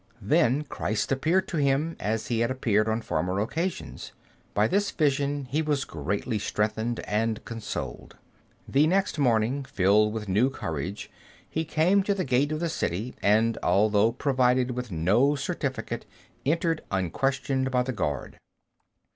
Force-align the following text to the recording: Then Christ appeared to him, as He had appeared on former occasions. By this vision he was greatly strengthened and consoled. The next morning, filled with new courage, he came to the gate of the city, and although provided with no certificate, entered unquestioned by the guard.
Then 0.19 0.63
Christ 0.63 1.11
appeared 1.11 1.47
to 1.49 1.57
him, 1.57 1.95
as 1.99 2.25
He 2.25 2.39
had 2.39 2.49
appeared 2.49 2.89
on 2.89 3.01
former 3.03 3.39
occasions. 3.39 4.13
By 4.55 4.67
this 4.67 4.89
vision 4.89 5.45
he 5.45 5.61
was 5.61 5.85
greatly 5.85 6.39
strengthened 6.39 7.01
and 7.01 7.45
consoled. 7.45 8.15
The 8.67 8.87
next 8.87 9.19
morning, 9.19 9.63
filled 9.63 10.11
with 10.11 10.27
new 10.27 10.49
courage, 10.49 11.11
he 11.47 11.63
came 11.65 12.01
to 12.01 12.15
the 12.15 12.25
gate 12.25 12.51
of 12.51 12.59
the 12.61 12.67
city, 12.67 13.13
and 13.21 13.59
although 13.61 14.11
provided 14.11 14.71
with 14.71 14.91
no 14.91 15.35
certificate, 15.35 16.07
entered 16.47 16.81
unquestioned 16.89 17.69
by 17.69 17.83
the 17.83 17.93
guard. 17.93 18.39